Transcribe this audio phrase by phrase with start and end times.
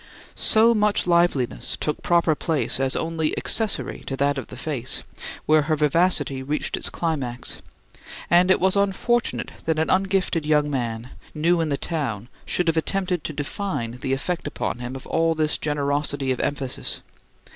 [0.33, 5.03] So much liveliness took proper place as only accessory to that of the face,
[5.45, 7.61] where her vivacity reached its climax;
[8.27, 12.77] and it was unfortunate that an ungifted young man, new in the town, should have
[12.77, 17.01] attempted to define the effect upon him of all this generosity of emphasis.